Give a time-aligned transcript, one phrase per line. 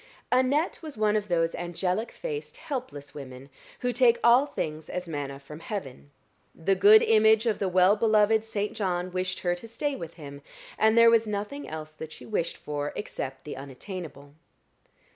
[0.31, 3.49] Annette was one of those angelic faced helpless women
[3.81, 6.09] who take all things as manna from heaven:
[6.55, 10.41] the good image of the well beloved Saint John wished her to stay with him,
[10.75, 14.33] and there was nothing else that she wished for except the unattainable.